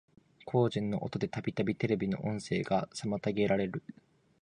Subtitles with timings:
[0.45, 3.83] 工事の音でたびたびテレビの音声が遮られる